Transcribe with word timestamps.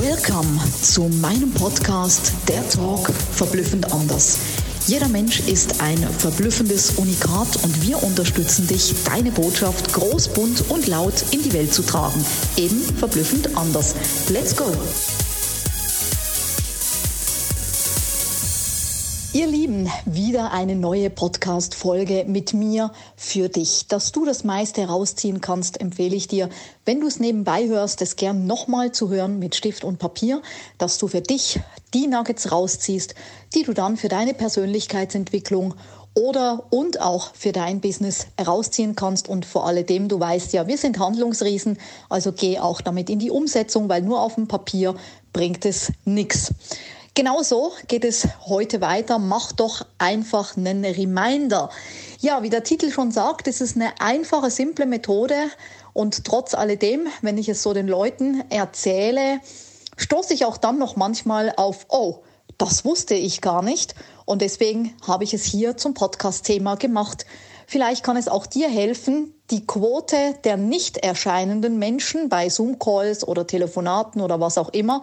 Welcome 0.00 0.58
zu 0.80 1.02
meinem 1.20 1.52
Podcast 1.52 2.32
Der 2.48 2.66
Talk 2.70 3.10
verblüffend 3.10 3.92
anders. 3.92 4.38
Jeder 4.86 5.06
Mensch 5.08 5.40
ist 5.40 5.82
ein 5.82 5.98
verblüffendes 5.98 6.92
Unikat 6.92 7.62
und 7.62 7.86
wir 7.86 8.02
unterstützen 8.02 8.66
dich, 8.66 8.94
deine 9.04 9.30
Botschaft 9.30 9.92
groß, 9.92 10.28
bunt 10.28 10.70
und 10.70 10.86
laut 10.86 11.22
in 11.32 11.42
die 11.42 11.52
Welt 11.52 11.74
zu 11.74 11.82
tragen. 11.82 12.24
Eben 12.56 12.80
verblüffend 12.96 13.54
anders. 13.54 13.94
Let's 14.30 14.56
go! 14.56 14.64
Ihr 19.34 19.46
Lieben, 19.46 19.90
wieder 20.04 20.52
eine 20.52 20.76
neue 20.76 21.08
Podcast-Folge 21.08 22.26
mit 22.28 22.52
mir 22.52 22.92
für 23.16 23.48
dich. 23.48 23.86
Dass 23.88 24.12
du 24.12 24.26
das 24.26 24.44
meiste 24.44 24.82
herausziehen 24.82 25.40
kannst, 25.40 25.80
empfehle 25.80 26.14
ich 26.14 26.28
dir, 26.28 26.50
wenn 26.84 27.00
du 27.00 27.06
es 27.06 27.18
nebenbei 27.18 27.66
hörst, 27.66 28.02
es 28.02 28.16
gern 28.16 28.46
nochmal 28.46 28.92
zu 28.92 29.08
hören 29.08 29.38
mit 29.38 29.54
Stift 29.54 29.84
und 29.84 29.98
Papier, 29.98 30.42
dass 30.76 30.98
du 30.98 31.08
für 31.08 31.22
dich 31.22 31.60
die 31.94 32.08
Nuggets 32.08 32.52
rausziehst, 32.52 33.14
die 33.54 33.62
du 33.62 33.72
dann 33.72 33.96
für 33.96 34.08
deine 34.08 34.34
Persönlichkeitsentwicklung 34.34 35.76
oder 36.12 36.64
und 36.68 37.00
auch 37.00 37.34
für 37.34 37.52
dein 37.52 37.80
Business 37.80 38.26
herausziehen 38.36 38.96
kannst 38.96 39.30
und 39.30 39.46
vor 39.46 39.66
alledem, 39.66 40.08
du 40.08 40.20
weißt 40.20 40.52
ja, 40.52 40.66
wir 40.66 40.76
sind 40.76 40.98
Handlungsriesen, 40.98 41.78
also 42.10 42.32
geh 42.32 42.58
auch 42.58 42.82
damit 42.82 43.08
in 43.08 43.18
die 43.18 43.30
Umsetzung, 43.30 43.88
weil 43.88 44.02
nur 44.02 44.20
auf 44.20 44.34
dem 44.34 44.46
Papier 44.46 44.94
bringt 45.32 45.64
es 45.64 45.90
nichts. 46.04 46.52
Genau 47.14 47.42
so 47.42 47.72
geht 47.88 48.06
es 48.06 48.26
heute 48.46 48.80
weiter. 48.80 49.18
Mach 49.18 49.52
doch 49.52 49.84
einfach 49.98 50.56
einen 50.56 50.82
Reminder. 50.82 51.68
Ja, 52.20 52.42
wie 52.42 52.48
der 52.48 52.64
Titel 52.64 52.90
schon 52.90 53.10
sagt, 53.10 53.48
es 53.48 53.60
ist 53.60 53.76
eine 53.76 54.00
einfache, 54.00 54.50
simple 54.50 54.86
Methode 54.86 55.34
und 55.92 56.24
trotz 56.24 56.54
alledem, 56.54 57.06
wenn 57.20 57.36
ich 57.36 57.50
es 57.50 57.62
so 57.62 57.74
den 57.74 57.86
Leuten 57.86 58.42
erzähle, 58.48 59.40
stoße 59.98 60.32
ich 60.32 60.46
auch 60.46 60.56
dann 60.56 60.78
noch 60.78 60.96
manchmal 60.96 61.52
auf, 61.54 61.84
oh, 61.90 62.20
das 62.56 62.86
wusste 62.86 63.14
ich 63.14 63.42
gar 63.42 63.60
nicht 63.60 63.94
und 64.24 64.40
deswegen 64.40 64.96
habe 65.06 65.24
ich 65.24 65.34
es 65.34 65.44
hier 65.44 65.76
zum 65.76 65.92
Podcast-Thema 65.92 66.76
gemacht. 66.76 67.26
Vielleicht 67.66 68.04
kann 68.04 68.16
es 68.16 68.28
auch 68.28 68.46
dir 68.46 68.70
helfen, 68.70 69.34
die 69.50 69.66
Quote 69.66 70.34
der 70.44 70.56
nicht 70.56 70.96
erscheinenden 70.96 71.78
Menschen 71.78 72.30
bei 72.30 72.48
Zoom-Calls 72.48 73.28
oder 73.28 73.46
Telefonaten 73.46 74.22
oder 74.22 74.40
was 74.40 74.56
auch 74.56 74.70
immer 74.70 75.02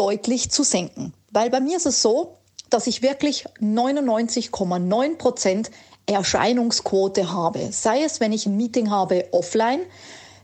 deutlich 0.00 0.50
zu 0.50 0.62
senken. 0.62 1.12
Weil 1.30 1.50
bei 1.50 1.60
mir 1.60 1.76
ist 1.76 1.84
es 1.84 2.00
so, 2.00 2.38
dass 2.70 2.86
ich 2.86 3.02
wirklich 3.02 3.44
99,9 3.60 5.18
Prozent 5.18 5.70
Erscheinungsquote 6.06 7.30
habe. 7.32 7.68
Sei 7.70 8.02
es, 8.02 8.18
wenn 8.18 8.32
ich 8.32 8.46
ein 8.46 8.56
Meeting 8.56 8.90
habe 8.90 9.26
offline, 9.32 9.80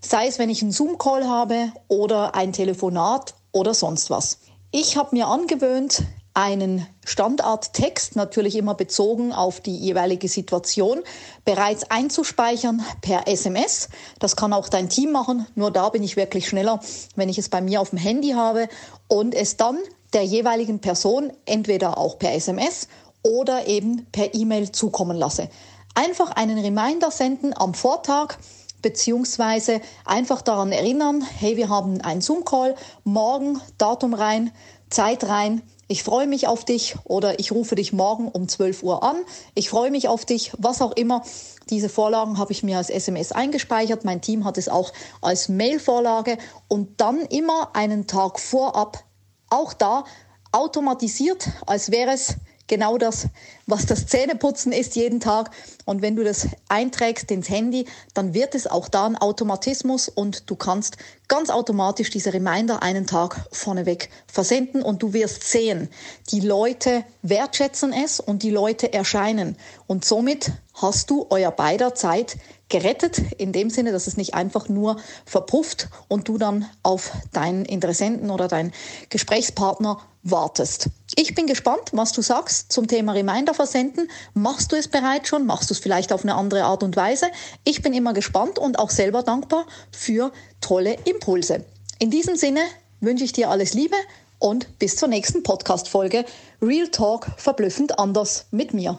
sei 0.03 0.27
es, 0.27 0.39
wenn 0.39 0.51
ich 0.51 0.61
einen 0.61 0.73
Zoom-Call 0.73 1.27
habe 1.27 1.73
oder 1.89 2.35
ein 2.35 2.53
Telefonat 2.53 3.35
oder 3.53 3.73
sonst 3.73 4.11
was. 4.11 4.41
Ich 4.73 4.99
habe 4.99 5.17
mir 5.17 5.27
angewöhnt, 5.27 6.03
einen 6.37 6.87
Standardtext, 7.07 8.15
natürlich 8.15 8.57
immer 8.57 8.75
bezogen 8.75 9.33
auf 9.33 9.61
die 9.61 9.75
jeweilige 9.75 10.29
Situation, 10.29 11.03
bereits 11.47 11.91
einzuspeichern 11.91 12.85
per 13.01 13.27
SMS. 13.27 13.89
Das 14.19 14.37
kann 14.37 14.53
auch 14.53 14.69
dein 14.69 14.91
Team 14.91 15.13
machen, 15.13 15.47
nur 15.55 15.71
da 15.71 15.89
bin 15.89 16.03
ich 16.03 16.17
wirklich 16.17 16.47
schneller, 16.47 16.81
wenn 17.15 17.31
ich 17.31 17.39
es 17.39 17.49
bei 17.49 17.63
mir 17.63 17.81
auf 17.81 17.89
dem 17.89 17.99
Handy 17.99 18.33
habe 18.33 18.69
und 19.09 19.35
es 19.35 19.57
dann 19.57 19.79
der 20.13 20.25
jeweiligen 20.25 20.81
Person 20.81 21.33
entweder 21.47 21.97
auch 21.97 22.19
per 22.19 22.35
SMS 22.35 22.89
oder 23.23 23.67
eben 23.67 24.05
per 24.13 24.35
E-Mail 24.35 24.71
zukommen 24.73 25.17
lasse. 25.17 25.49
Einfach 25.95 26.33
einen 26.33 26.59
Reminder 26.59 27.11
senden 27.11 27.57
am 27.57 27.73
Vortag 27.73 28.37
beziehungsweise 28.83 29.81
einfach 30.05 30.43
daran 30.43 30.71
erinnern, 30.71 31.23
hey, 31.39 31.57
wir 31.57 31.71
haben 31.71 32.03
einen 32.03 32.21
Zoom-Call, 32.21 32.75
morgen 33.05 33.59
Datum 33.79 34.13
rein, 34.13 34.53
Zeit 34.91 35.25
rein, 35.25 35.63
ich 35.89 36.03
freue 36.03 36.27
mich 36.27 36.49
auf 36.49 36.65
dich 36.65 36.97
oder 37.05 37.39
ich 37.39 37.53
rufe 37.53 37.77
dich 37.77 37.93
morgen 37.93 38.29
um 38.29 38.49
12 38.49 38.83
Uhr 38.83 39.03
an, 39.03 39.17
ich 39.55 39.71
freue 39.71 39.91
mich 39.91 40.09
auf 40.09 40.25
dich, 40.25 40.53
was 40.59 40.83
auch 40.83 40.93
immer. 40.93 41.23
Diese 41.71 41.89
Vorlagen 41.89 42.39
habe 42.39 42.53
ich 42.53 42.63
mir 42.63 42.79
als 42.79 42.91
SMS 42.91 43.33
eingespeichert, 43.33 44.05
mein 44.05 44.21
Team 44.21 44.45
hat 44.45 44.59
es 44.59 44.69
auch 44.69 44.93
als 45.21 45.49
Mail-Vorlage. 45.49 46.39
Und 46.69 47.01
dann 47.01 47.21
immer 47.27 47.71
einen 47.75 48.07
Tag 48.07 48.41
vorab 48.41 49.05
auch 49.51 49.73
da 49.73 50.05
automatisiert, 50.53 51.49
als 51.67 51.91
wäre 51.91 52.13
es 52.13 52.37
genau 52.67 52.99
das, 52.99 53.29
was 53.67 53.87
das 53.87 54.07
Zähneputzen 54.07 54.73
ist 54.73 54.97
jeden 54.97 55.21
Tag. 55.21 55.51
Und 55.85 56.03
wenn 56.03 56.17
du 56.17 56.25
das 56.25 56.49
einträgst 56.69 57.31
ins 57.31 57.49
Handy, 57.49 57.87
dann 58.15 58.35
wird 58.35 58.55
es 58.55 58.67
auch 58.67 58.89
da 58.89 59.07
ein 59.07 59.17
Automatismus 59.17 60.09
und 60.09 60.51
du 60.51 60.57
kannst 60.57 60.97
ganz 61.29 61.51
automatisch 61.51 62.11
diese 62.11 62.33
Reminder 62.33 62.83
einen 62.83 63.07
Tag 63.07 63.47
vorneweg 63.51 64.11
versenden 64.27 64.83
und 64.83 65.03
du 65.03 65.13
wirst 65.13 65.45
sehen, 65.45 65.89
die 66.31 66.41
Leute 66.41 67.05
wertschätzen 67.23 67.93
es 67.93 68.21
und 68.21 68.43
die 68.43 68.51
Leute 68.51 68.93
erscheinen. 68.93 69.57
Und 69.87 70.05
somit 70.05 70.53
hast 70.77 71.11
du 71.11 71.27
euer 71.31 71.51
beider 71.51 71.95
Zeit 71.95 72.39
gerettet, 72.69 73.19
in 73.39 73.53
dem 73.53 73.71
Sinne, 73.71 73.93
dass 73.93 74.07
es 74.07 74.17
nicht 74.17 74.35
einfach 74.35 74.69
nur 74.69 74.97
verpufft 75.25 75.89
und 76.09 76.29
du 76.29 76.37
dann 76.39 76.69
auf 76.83 77.13
deinen 77.33 77.65
Interessenten 77.65 78.31
oder 78.31 78.49
deinen 78.49 78.73
Gesprächspartner 79.09 80.01
wartest. 80.23 80.91
Ich 81.15 81.35
bin 81.35 81.47
gespannt, 81.47 81.91
was 81.93 82.13
du 82.13 82.23
sagst 82.23 82.73
zum 82.73 82.89
Thema 82.89 83.13
Reminder 83.13 83.55
versenden. 83.55 84.09
Machst 84.35 84.73
du 84.73 84.77
es 84.77 84.89
bereits 84.89 85.29
schon? 85.29 85.47
Machst 85.47 85.71
du 85.71 85.75
es 85.75 85.81
vielleicht 85.81 86.13
auf 86.13 86.25
eine 86.25 86.35
andere 86.35 86.65
Art 86.65 86.83
und 86.83 86.97
Weise? 86.97 87.27
Ich 87.65 87.83
bin 87.83 87.93
immer 87.93 88.13
gespannt 88.13 88.59
und 88.59 88.79
auch 88.79 88.91
selber 88.91 89.23
dankbar 89.23 89.67
für 89.93 90.33
tolle 90.61 90.97
Impulse. 91.05 91.65
In 92.01 92.11
diesem 92.11 92.37
Sinne 92.37 92.61
wünsche 93.01 93.25
ich 93.25 93.33
dir 93.33 93.51
alles 93.51 93.75
Liebe 93.75 93.97
und 94.39 94.79
bis 94.79 94.97
zur 94.97 95.09
nächsten 95.09 95.43
Podcast-Folge. 95.43 96.25
Real 96.61 96.89
Talk 96.89 97.29
verblüffend 97.37 97.99
anders 97.99 98.47
mit 98.51 98.75
mir. 98.75 98.99